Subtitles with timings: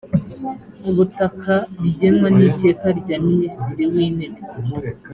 [0.89, 4.39] ubutaka bigenwa n iteka rya minisitiri w intebe